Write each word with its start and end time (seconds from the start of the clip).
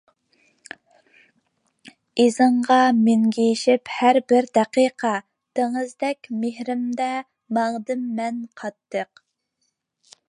ئىزىڭغا 2.23 2.77
مىنگىشىپ 3.01 3.93
ھەربىر 3.97 4.49
دەقىقە، 4.59 5.13
دېڭىزدەك 5.61 6.33
مېھرىمدە 6.45 7.11
ماڭدىم 7.59 8.09
مەن 8.23 8.45
قاتتىق. 8.63 9.27